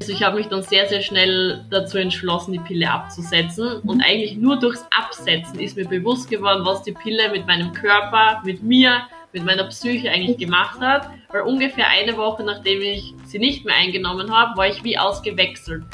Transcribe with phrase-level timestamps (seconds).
[0.00, 3.80] Also ich habe mich dann sehr, sehr schnell dazu entschlossen, die Pille abzusetzen.
[3.80, 8.40] Und eigentlich nur durchs Absetzen ist mir bewusst geworden, was die Pille mit meinem Körper,
[8.44, 9.02] mit mir,
[9.34, 11.10] mit meiner Psyche eigentlich gemacht hat.
[11.28, 15.84] Weil ungefähr eine Woche nachdem ich sie nicht mehr eingenommen habe, war ich wie ausgewechselt.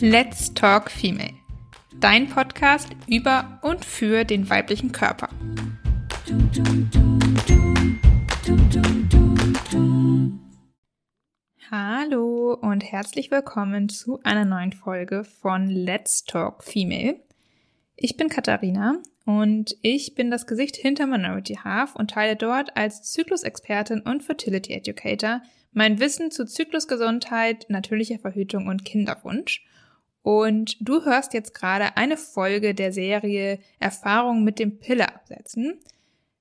[0.00, 1.45] Let's Talk Female.
[2.00, 5.28] Dein Podcast über und für den weiblichen Körper.
[11.70, 17.20] Hallo und herzlich willkommen zu einer neuen Folge von Let's Talk Female.
[17.96, 23.02] Ich bin Katharina und ich bin das Gesicht hinter Minority Half und teile dort als
[23.10, 25.40] Zyklusexpertin und Fertility Educator
[25.72, 29.64] mein Wissen zu Zyklusgesundheit, natürlicher Verhütung und Kinderwunsch.
[30.26, 35.78] Und du hörst jetzt gerade eine Folge der Serie Erfahrungen mit dem Pille absetzen.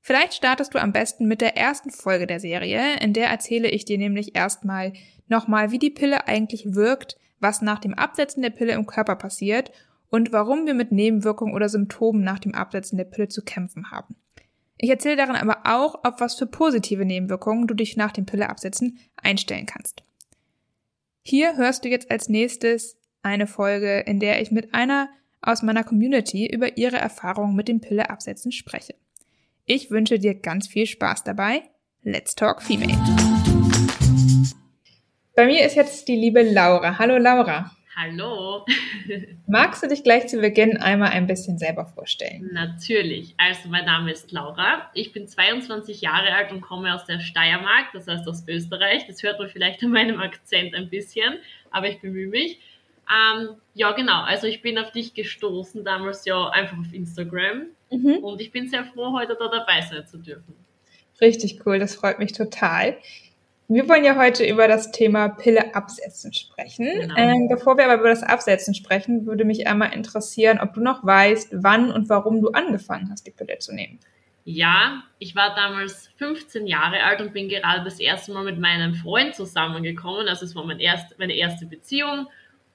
[0.02, 3.86] Vielleicht startest du am besten mit der ersten Folge der Serie, in der erzähle ich
[3.86, 4.94] dir nämlich erstmal
[5.28, 9.72] nochmal, wie die Pille eigentlich wirkt, was nach dem Absetzen der Pille im Körper passiert
[10.10, 14.16] und warum wir mit Nebenwirkungen oder Symptomen nach dem Absetzen der Pille zu kämpfen haben.
[14.80, 18.98] Ich erzähle darin aber auch, auf was für positive Nebenwirkungen du dich nach dem Pilleabsetzen
[19.16, 20.04] einstellen kannst.
[21.22, 25.10] Hier hörst du jetzt als nächstes eine Folge, in der ich mit einer
[25.42, 28.94] aus meiner Community über ihre Erfahrungen mit dem Pilleabsetzen spreche.
[29.66, 31.64] Ich wünsche dir ganz viel Spaß dabei.
[32.04, 32.98] Let's Talk Female.
[35.36, 37.00] Bei mir ist jetzt die liebe Laura.
[37.00, 37.72] Hallo Laura.
[37.98, 38.66] Hallo.
[39.48, 42.50] Magst du dich gleich zu Beginn einmal ein bisschen selber vorstellen?
[42.52, 43.34] Natürlich.
[43.38, 44.92] Also mein Name ist Laura.
[44.94, 49.08] Ich bin 22 Jahre alt und komme aus der Steiermark, das heißt aus Österreich.
[49.08, 51.40] Das hört man vielleicht an meinem Akzent ein bisschen,
[51.72, 52.60] aber ich bemühe mich.
[53.10, 54.24] Ähm, ja, genau.
[54.24, 58.18] Also ich bin auf dich gestoßen damals ja einfach auf Instagram Mhm.
[58.18, 60.56] Und ich bin sehr froh, heute da dabei sein zu dürfen.
[61.22, 62.98] Richtig cool, das freut mich total.
[63.68, 66.86] Wir wollen ja heute über das Thema Pille absetzen sprechen.
[66.86, 67.16] Genau.
[67.18, 71.04] Ähm, bevor wir aber über das Absetzen sprechen, würde mich einmal interessieren, ob du noch
[71.04, 74.00] weißt, wann und warum du angefangen hast, die Pille zu nehmen.
[74.44, 78.94] Ja, ich war damals 15 Jahre alt und bin gerade das erste Mal mit meinem
[78.94, 80.28] Freund zusammengekommen.
[80.28, 82.28] Also es war mein erst, meine erste Beziehung.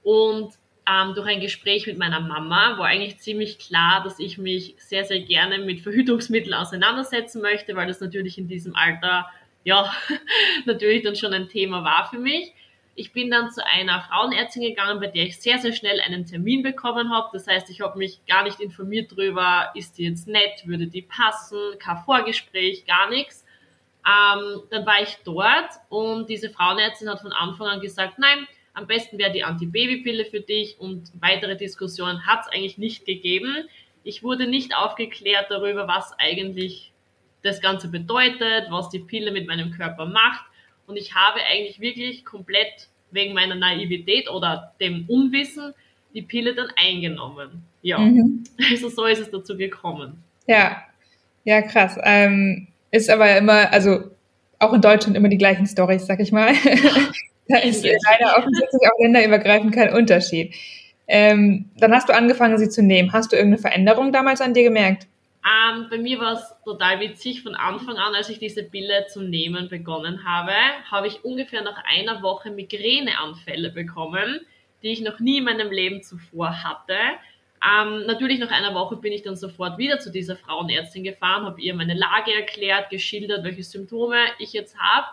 [0.03, 0.55] Und
[0.91, 5.05] ähm, durch ein Gespräch mit meiner Mama war eigentlich ziemlich klar, dass ich mich sehr,
[5.05, 9.27] sehr gerne mit Verhütungsmitteln auseinandersetzen möchte, weil das natürlich in diesem Alter,
[9.65, 9.93] ja,
[10.65, 12.53] natürlich dann schon ein Thema war für mich.
[12.97, 16.63] Ich bin dann zu einer Frauenärztin gegangen, bei der ich sehr, sehr schnell einen Termin
[16.63, 17.29] bekommen habe.
[17.33, 21.03] Das heißt, ich habe mich gar nicht informiert darüber, ist die jetzt nett, würde die
[21.03, 23.45] passen, kein Vorgespräch, gar nichts.
[24.05, 28.47] Ähm, dann war ich dort und diese Frauenärztin hat von Anfang an gesagt, nein,
[28.81, 33.69] am besten wäre die Antibabypille für dich und weitere Diskussionen hat es eigentlich nicht gegeben.
[34.03, 36.93] Ich wurde nicht aufgeklärt darüber, was eigentlich
[37.43, 40.45] das Ganze bedeutet, was die Pille mit meinem Körper macht.
[40.87, 45.75] Und ich habe eigentlich wirklich komplett wegen meiner Naivität oder dem Unwissen
[46.15, 47.63] die Pille dann eingenommen.
[47.83, 48.45] Ja, mhm.
[48.71, 50.23] also so ist es dazu gekommen.
[50.47, 50.83] Ja,
[51.45, 51.99] ja, krass.
[52.03, 54.11] Ähm, ist aber immer, also
[54.59, 56.55] auch in Deutschland immer die gleichen Storys, sag ich mal.
[57.51, 60.55] Da ist leider offensichtlich auch länderübergreifend kein Unterschied.
[61.09, 63.13] Ähm, dann hast du angefangen, sie zu nehmen.
[63.13, 65.09] Hast du irgendeine Veränderung damals an dir gemerkt?
[65.45, 67.43] Ähm, bei mir war es total witzig.
[67.43, 70.53] Von Anfang an, als ich diese Pille zu nehmen begonnen habe,
[70.89, 74.41] habe ich ungefähr nach einer Woche Migräneanfälle bekommen,
[74.83, 76.95] die ich noch nie in meinem Leben zuvor hatte.
[77.63, 81.61] Ähm, natürlich nach einer Woche bin ich dann sofort wieder zu dieser Frauenärztin gefahren, habe
[81.61, 85.09] ihr meine Lage erklärt, geschildert, welche Symptome ich jetzt habe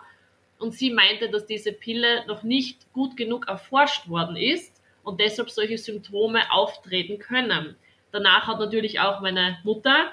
[0.58, 5.50] und sie meinte, dass diese Pille noch nicht gut genug erforscht worden ist und deshalb
[5.50, 7.76] solche Symptome auftreten können.
[8.12, 10.10] Danach hat natürlich auch meine Mutter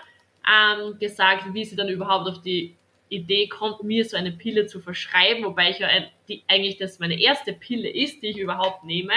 [0.47, 2.75] ähm, gesagt, wie sie dann überhaupt auf die
[3.09, 5.87] Idee kommt, mir so eine Pille zu verschreiben, wobei ich ja
[6.27, 9.13] die, eigentlich das meine erste Pille ist, die ich überhaupt nehme.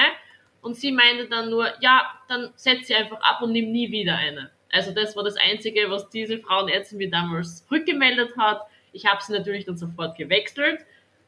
[0.61, 4.17] Und sie meinte dann nur, ja, dann setz sie einfach ab und nimm nie wieder
[4.17, 4.50] eine.
[4.71, 8.62] Also das war das Einzige, was diese Frauenärztin mir damals rückgemeldet hat.
[8.93, 10.81] Ich habe sie natürlich dann sofort gewechselt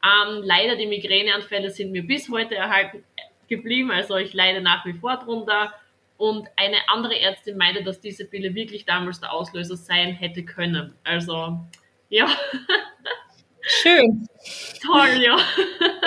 [0.03, 3.03] ähm, leider die Migräneanfälle sind mir bis heute erhalten
[3.47, 5.73] geblieben, also ich leide nach wie vor drunter.
[6.17, 10.93] Und eine andere Ärztin meinte, dass diese Pille wirklich damals der Auslöser sein hätte können.
[11.03, 11.59] Also,
[12.09, 12.27] ja.
[13.61, 14.27] Schön.
[14.85, 15.37] Toll, ja.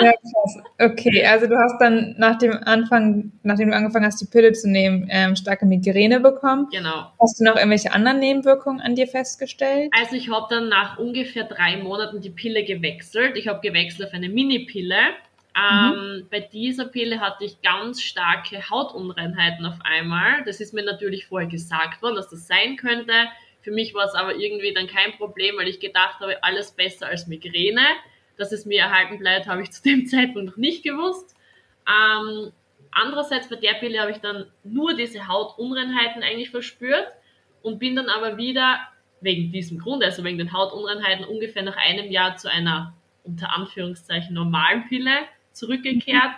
[0.01, 0.57] ja krass.
[0.79, 4.69] Okay, also du hast dann nach dem Anfang, nachdem du angefangen hast, die Pille zu
[4.69, 6.67] nehmen, ähm, starke Migräne bekommen.
[6.71, 7.11] Genau.
[7.19, 9.91] Hast du noch irgendwelche anderen Nebenwirkungen an dir festgestellt?
[9.97, 13.37] Also ich habe dann nach ungefähr drei Monaten die Pille gewechselt.
[13.37, 14.97] Ich habe gewechselt auf eine Mini-Pille.
[15.57, 16.27] Ähm, mhm.
[16.29, 20.43] Bei dieser Pille hatte ich ganz starke Hautunreinheiten auf einmal.
[20.45, 23.13] Das ist mir natürlich vorher gesagt worden, dass das sein könnte.
[23.65, 27.07] Für mich war es aber irgendwie dann kein Problem, weil ich gedacht habe, alles besser
[27.07, 27.81] als Migräne.
[28.37, 31.35] Dass es mir erhalten bleibt, habe ich zu dem Zeitpunkt noch nicht gewusst.
[31.89, 32.51] Ähm,
[32.91, 37.07] andererseits bei der Pille habe ich dann nur diese Hautunreinheiten eigentlich verspürt
[37.63, 38.81] und bin dann aber wieder
[39.19, 44.35] wegen diesem Grund, also wegen den Hautunreinheiten, ungefähr nach einem Jahr zu einer unter Anführungszeichen
[44.35, 45.21] normalen Pille
[45.53, 46.35] zurückgekehrt.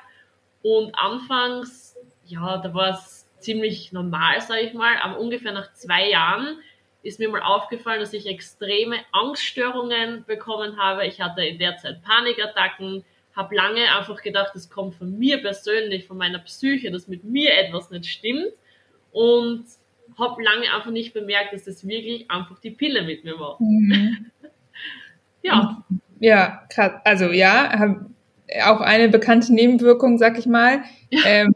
[0.62, 6.10] Und anfangs, ja, da war es ziemlich normal, sage ich mal, aber ungefähr nach zwei
[6.10, 6.60] Jahren
[7.04, 11.06] ist mir mal aufgefallen, dass ich extreme Angststörungen bekommen habe.
[11.06, 13.04] Ich hatte in der Zeit Panikattacken,
[13.36, 17.56] habe lange einfach gedacht, das kommt von mir persönlich, von meiner Psyche, dass mit mir
[17.58, 18.52] etwas nicht stimmt.
[19.12, 19.66] Und
[20.18, 23.58] habe lange einfach nicht bemerkt, dass das wirklich einfach die Pille mit mir war.
[23.60, 24.32] Mhm.
[25.44, 25.84] ja.
[26.20, 26.94] Ja, krass.
[27.04, 27.96] Also ja,
[28.66, 30.82] auch eine bekannte Nebenwirkung, sag ich mal.
[31.26, 31.54] Ähm,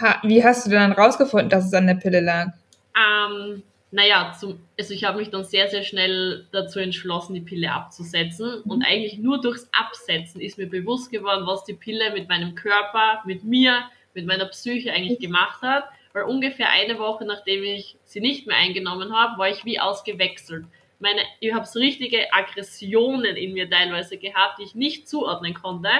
[0.00, 2.48] ha, wie hast du dann rausgefunden, dass es an der Pille lag?
[2.96, 7.72] Ähm, naja, zum, also ich habe mich dann sehr, sehr schnell dazu entschlossen, die Pille
[7.72, 8.62] abzusetzen.
[8.64, 8.70] Mhm.
[8.70, 13.22] Und eigentlich nur durchs Absetzen ist mir bewusst geworden, was die Pille mit meinem Körper,
[13.24, 15.84] mit mir, mit meiner Psyche eigentlich gemacht hat.
[16.12, 20.66] Weil ungefähr eine Woche nachdem ich sie nicht mehr eingenommen habe, war ich wie ausgewechselt.
[20.98, 25.90] Meine, ich habe so richtige Aggressionen in mir teilweise gehabt, die ich nicht zuordnen konnte.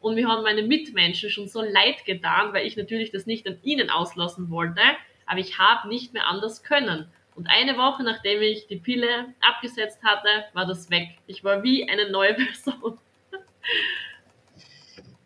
[0.00, 3.58] Und mir haben meine Mitmenschen schon so leid getan, weil ich natürlich das nicht an
[3.62, 4.80] ihnen auslassen wollte.
[5.26, 7.06] Aber ich habe nicht mehr anders können.
[7.34, 11.08] Und eine Woche nachdem ich die Pille abgesetzt hatte, war das weg.
[11.26, 12.34] Ich war wie eine neue
[12.64, 12.98] Person.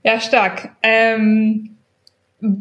[0.03, 0.71] Ja, stark.
[0.83, 1.77] Ähm,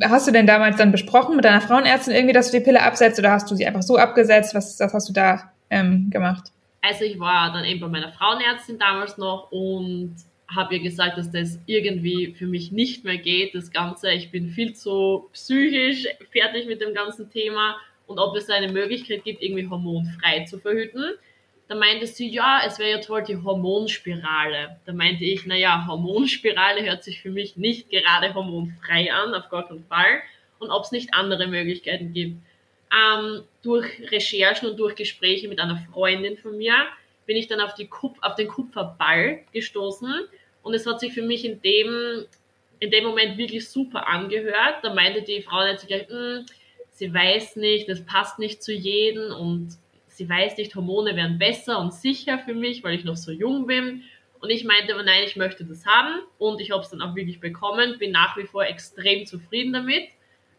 [0.03, 3.19] hast du denn damals dann besprochen mit deiner Frauenärztin irgendwie, dass du die Pille absetzt
[3.19, 4.55] oder hast du sie einfach so abgesetzt?
[4.55, 6.51] Was, was hast du da ähm, gemacht?
[6.81, 10.15] Also ich war dann eben bei meiner Frauenärztin damals noch und
[10.47, 14.11] habe ihr gesagt, dass das irgendwie für mich nicht mehr geht, das Ganze.
[14.11, 17.75] Ich bin viel zu psychisch fertig mit dem ganzen Thema
[18.13, 21.15] und ob es eine Möglichkeit gibt, irgendwie hormonfrei zu verhüten.
[21.67, 24.79] Da meinte sie, ja, es wäre ja toll, die Hormonspirale.
[24.85, 29.67] Da meinte ich, naja, Hormonspirale hört sich für mich nicht gerade hormonfrei an, auf gar
[29.67, 30.21] keinen Fall.
[30.59, 32.37] Und ob es nicht andere Möglichkeiten gibt.
[32.93, 36.75] Ähm, durch Recherchen und durch Gespräche mit einer Freundin von mir
[37.25, 40.13] bin ich dann auf, die Kup auf den Kupferball gestoßen.
[40.61, 42.25] Und es hat sich für mich in dem,
[42.79, 44.83] in dem Moment wirklich super angehört.
[44.83, 46.45] Da meinte die Frau jetzt gleich, hm,
[47.03, 49.77] sie weiß nicht, das passt nicht zu jedem und
[50.07, 53.67] sie weiß nicht, Hormone wären besser und sicher für mich, weil ich noch so jung
[53.67, 54.03] bin.
[54.39, 57.13] Und ich meinte aber nein, ich möchte das haben und ich habe es dann auch
[57.13, 60.07] wirklich bekommen, bin nach wie vor extrem zufrieden damit.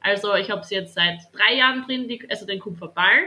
[0.01, 3.21] Also ich habe es jetzt seit drei Jahren drin, die, also den Kupferball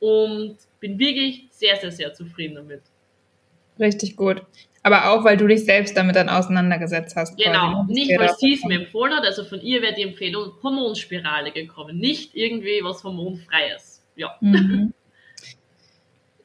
[0.00, 2.82] und bin wirklich sehr, sehr, sehr zufrieden damit.
[3.78, 4.42] Richtig gut.
[4.88, 7.36] Aber auch, weil du dich selbst damit dann auseinandergesetzt hast.
[7.36, 7.92] Genau, quasi.
[7.92, 7.94] Ne?
[7.94, 11.98] nicht weil sie es mir empfohlen hat, also von ihr wäre die Empfehlung Hormonspirale gekommen,
[11.98, 14.02] nicht irgendwie was Hormonfreies.
[14.16, 14.34] Ja.
[14.40, 14.94] Mhm.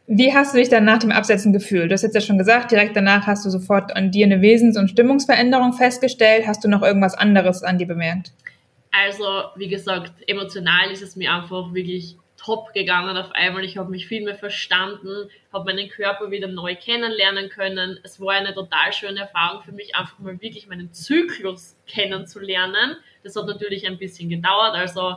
[0.07, 1.89] Wie hast du dich dann nach dem Absetzen gefühlt?
[1.89, 4.77] Du hast jetzt ja schon gesagt, direkt danach hast du sofort an dir eine Wesens-
[4.77, 6.45] und Stimmungsveränderung festgestellt.
[6.45, 8.33] Hast du noch irgendwas anderes an dir bemerkt?
[8.91, 9.23] Also,
[9.55, 13.63] wie gesagt, emotional ist es mir einfach wirklich top gegangen auf einmal.
[13.63, 17.99] Ich habe mich viel mehr verstanden, habe meinen Körper wieder neu kennenlernen können.
[18.03, 22.97] Es war eine total schöne Erfahrung für mich, einfach mal wirklich meinen Zyklus kennenzulernen.
[23.23, 24.75] Das hat natürlich ein bisschen gedauert.
[24.75, 25.15] Also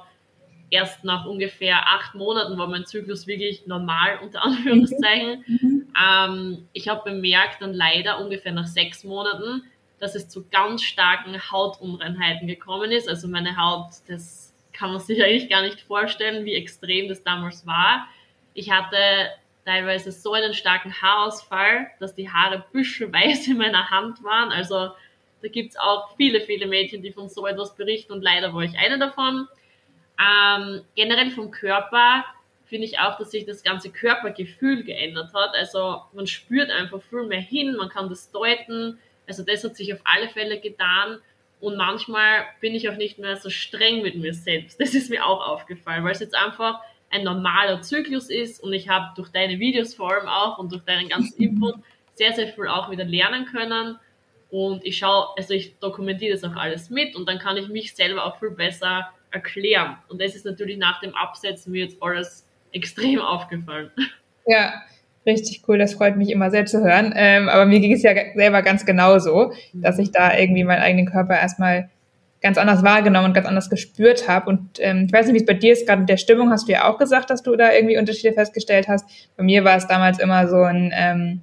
[0.71, 5.45] erst nach ungefähr acht Monaten war mein Zyklus wirklich normal, unter Anführungszeichen.
[5.47, 5.95] Mhm.
[6.01, 9.65] Ähm, ich habe bemerkt dann leider ungefähr nach sechs Monaten,
[9.99, 13.09] dass es zu ganz starken Hautunreinheiten gekommen ist.
[13.09, 14.46] Also meine Haut, das
[14.77, 18.09] kann man sich eigentlich gar nicht vorstellen, wie extrem das damals war.
[18.55, 19.31] Ich hatte
[19.65, 24.53] teilweise so einen starken Haarausfall, dass die Haare büschelweise in meiner Hand waren.
[24.53, 24.91] Also
[25.43, 28.79] da gibt's auch viele, viele Mädchen, die von so etwas berichten und leider war ich
[28.79, 29.49] eine davon.
[30.19, 32.25] Ähm, generell vom Körper
[32.65, 35.55] finde ich auch, dass sich das ganze Körpergefühl geändert hat.
[35.55, 38.99] Also man spürt einfach viel mehr hin, man kann das deuten.
[39.29, 41.19] Also das hat sich auf alle Fälle getan.
[41.61, 44.81] Und manchmal bin ich auch nicht mehr so streng mit mir selbst.
[44.81, 48.89] Das ist mir auch aufgefallen, weil es jetzt einfach ein normaler Zyklus ist und ich
[48.89, 51.77] habe durch deine Videos vor allem auch und durch deinen ganzen Input
[52.15, 53.99] sehr, sehr viel auch wieder lernen können.
[54.51, 57.95] Und ich schaue, also ich dokumentiere das auch alles mit und dann kann ich mich
[57.95, 59.99] selber auch viel besser erklären.
[60.09, 63.91] Und das ist natürlich nach dem Absetzen mir jetzt alles extrem aufgefallen.
[64.47, 64.83] Ja,
[65.27, 65.79] richtig cool.
[65.79, 67.13] Das freut mich immer sehr zu hören.
[67.17, 71.07] Ähm, aber mir ging es ja selber ganz genauso, dass ich da irgendwie meinen eigenen
[71.07, 71.91] Körper erstmal
[72.43, 74.49] ganz anders wahrgenommen und ganz anders gespürt habe.
[74.51, 76.69] Und ähm, ich weiß nicht, wie es bei dir ist, gerade mit der Stimmung hast
[76.69, 79.05] du ja auch gesagt, dass du da irgendwie Unterschiede festgestellt hast.
[79.37, 81.41] Bei mir war es damals immer so ein, ähm,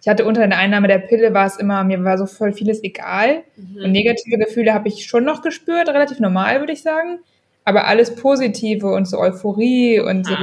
[0.00, 2.82] ich hatte unter der Einnahme der Pille war es immer, mir war so voll vieles
[2.82, 3.44] egal.
[3.56, 3.84] Mhm.
[3.84, 7.20] Und negative Gefühle habe ich schon noch gespürt, relativ normal, würde ich sagen.
[7.64, 10.34] Aber alles Positive und so Euphorie und so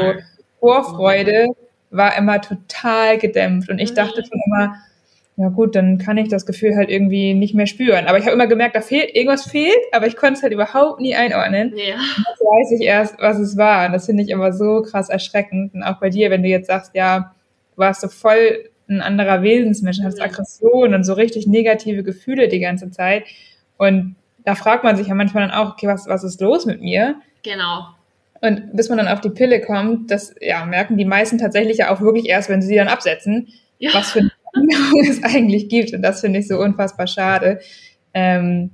[0.62, 1.48] Vorfreude
[1.89, 3.69] war immer total gedämpft.
[3.69, 4.75] Und ich dachte schon immer,
[5.39, 8.08] ja gut, dann kann ich das Gefühl halt irgendwie nicht mehr spüren.
[8.08, 11.00] Aber ich habe immer gemerkt, da fehlt, irgendwas fehlt, aber ich konnte es halt überhaupt
[11.00, 11.72] nie einordnen.
[11.77, 11.96] Ja.
[11.96, 13.86] Jetzt weiß ich erst, was es war.
[13.86, 15.74] Und das finde ich immer so krass erschreckend.
[15.74, 17.34] Und auch bei dir, wenn du jetzt sagst, ja,
[17.74, 22.60] du warst so voll ein anderer Wesensmensch, hast Aggression und so richtig negative Gefühle die
[22.60, 23.24] ganze Zeit.
[23.77, 26.81] Und da fragt man sich ja manchmal dann auch, okay, was, was ist los mit
[26.81, 27.15] mir?
[27.43, 27.86] Genau.
[28.41, 31.93] Und bis man dann auf die Pille kommt, das ja, merken die meisten tatsächlich ja
[31.93, 33.48] auch wirklich erst, wenn sie sie dann absetzen,
[33.79, 33.93] ja.
[33.93, 34.22] was für
[35.10, 35.93] es eigentlich gibt.
[35.93, 37.60] Und das finde ich so unfassbar schade.
[38.13, 38.72] Ähm,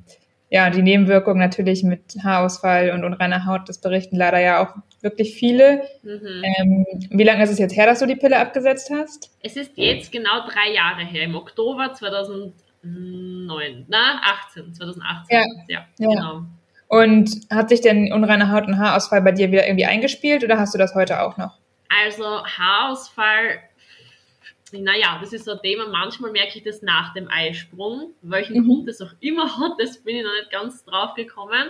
[0.49, 5.35] ja, die Nebenwirkungen natürlich mit Haarausfall und unreiner Haut, das berichten leider ja auch wirklich
[5.35, 5.81] viele.
[6.03, 6.43] Mhm.
[6.43, 9.31] Ähm, wie lange ist es jetzt her, dass du die Pille abgesetzt hast?
[9.41, 15.37] Es ist jetzt genau drei Jahre her, im Oktober 2009, na, 18, 2018.
[15.37, 16.09] Ja, ja, ja.
[16.09, 16.45] genau.
[16.95, 20.73] Und hat sich denn unreine Haut und Haarausfall bei dir wieder irgendwie eingespielt oder hast
[20.73, 21.57] du das heute auch noch?
[21.89, 23.59] Also Haarausfall
[24.71, 28.13] naja, das ist so ein Thema, manchmal merke ich das nach dem Eisprung.
[28.21, 28.67] Welchen mhm.
[28.67, 31.69] Grund das auch immer hat, das bin ich noch nicht ganz drauf gekommen.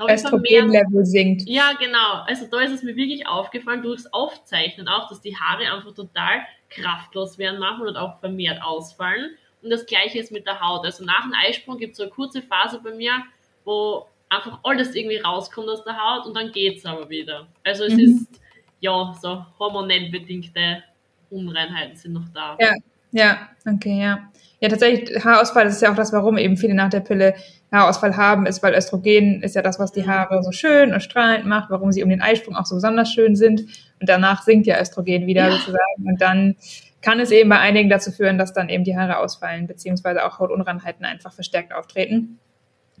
[0.00, 1.42] Östrogenlevel sinkt.
[1.48, 2.24] Ja, genau.
[2.26, 6.40] Also da ist es mir wirklich aufgefallen, durchs Aufzeichnen auch, dass die Haare einfach total
[6.68, 9.36] kraftlos werden manchmal und auch vermehrt ausfallen.
[9.62, 10.84] Und das gleiche ist mit der Haut.
[10.84, 13.22] Also nach dem Eisprung gibt es so eine kurze Phase bei mir,
[13.64, 17.46] wo einfach alles irgendwie rauskommt aus der Haut und dann geht es aber wieder.
[17.64, 18.00] Also es mhm.
[18.00, 18.40] ist
[18.80, 20.82] ja so hormonell bedingte
[21.30, 22.56] Unreinheiten sind noch da.
[22.60, 22.74] Ja,
[23.12, 24.30] ja, okay, ja.
[24.60, 27.34] Ja, tatsächlich, Haarausfall, das ist ja auch das, warum eben viele nach der Pille
[27.70, 30.06] Haarausfall haben, ist, weil Östrogen ist ja das, was die mhm.
[30.08, 33.36] Haare so schön und strahlend macht, warum sie um den Eisprung auch so besonders schön
[33.36, 33.60] sind.
[34.00, 35.52] Und danach sinkt ja Östrogen wieder ja.
[35.52, 36.06] sozusagen.
[36.06, 36.56] Und dann
[37.02, 40.38] kann es eben bei einigen dazu führen, dass dann eben die Haare ausfallen, beziehungsweise auch
[40.38, 42.38] Hautunreinheiten einfach verstärkt auftreten.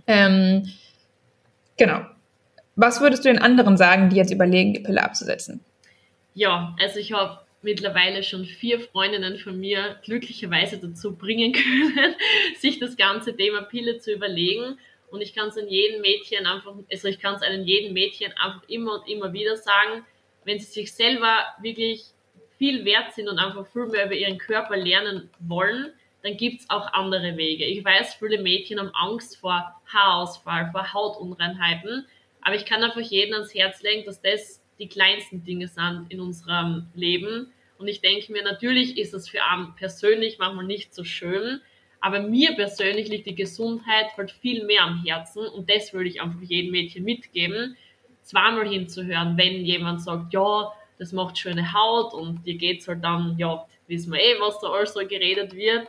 [0.06, 0.64] Ähm,
[1.76, 2.04] genau.
[2.76, 5.64] Was würdest du den anderen sagen, die jetzt überlegen, die Pille abzusetzen?
[6.34, 12.14] Ja, also ich habe mittlerweile schon vier Freundinnen von mir glücklicherweise dazu bringen können,
[12.58, 14.78] sich das ganze Thema Pille zu überlegen.
[15.10, 18.32] Und ich kann es an jedem Mädchen einfach, also ich kann es einem jeden Mädchen
[18.32, 20.04] einfach immer und immer wieder sagen,
[20.44, 22.06] wenn sie sich selber wirklich
[22.58, 25.92] viel wert sind und einfach viel mehr über ihren Körper lernen wollen,
[26.24, 27.66] dann gibt es auch andere Wege.
[27.66, 32.06] Ich weiß, viele Mädchen haben Angst vor Haarausfall, vor Hautunreinheiten,
[32.40, 36.20] aber ich kann einfach jedem ans Herz legen, dass das die kleinsten Dinge sind in
[36.20, 37.52] unserem Leben.
[37.76, 41.60] Und ich denke mir, natürlich ist es für einen persönlich manchmal nicht so schön,
[42.00, 46.22] aber mir persönlich liegt die Gesundheit halt viel mehr am Herzen und das würde ich
[46.22, 47.76] einfach jedem Mädchen mitgeben,
[48.22, 53.36] zweimal hinzuhören, wenn jemand sagt, ja, das macht schöne Haut und dir geht's halt dann,
[53.36, 55.86] ja, wissen wir eh, was da alles so geredet wird,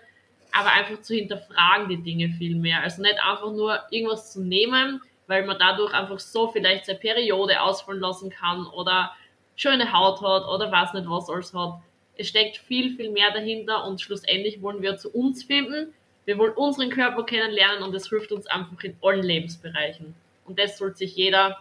[0.56, 2.82] aber einfach zu hinterfragen die Dinge viel mehr.
[2.82, 7.62] Also nicht einfach nur irgendwas zu nehmen, weil man dadurch einfach so vielleicht seine Periode
[7.62, 9.12] ausfallen lassen kann oder
[9.56, 11.82] schöne Haut hat oder weiß nicht was alles hat.
[12.18, 15.94] Es steckt viel, viel mehr dahinter und schlussendlich wollen wir zu uns finden.
[16.24, 20.16] Wir wollen unseren Körper kennenlernen und das hilft uns einfach in allen Lebensbereichen.
[20.46, 21.60] Und das sollte sich jeder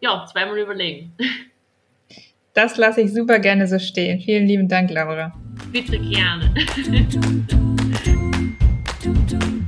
[0.00, 1.12] ja, zweimal überlegen.
[2.54, 4.20] Das lasse ich super gerne so stehen.
[4.20, 5.32] Vielen lieben Dank, Laura.
[5.72, 6.52] Bitte gerne.
[9.32, 9.61] don't